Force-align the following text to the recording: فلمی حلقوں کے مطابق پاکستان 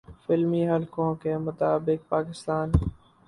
فلمی 0.25 0.61
حلقوں 0.69 1.13
کے 1.15 1.37
مطابق 1.37 2.09
پاکستان 2.09 2.71